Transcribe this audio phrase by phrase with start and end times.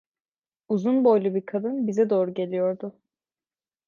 [0.69, 2.99] Uzun boylu bir kadın bize doğru geliyordu.